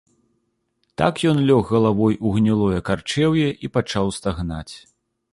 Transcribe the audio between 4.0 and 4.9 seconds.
стагнаць.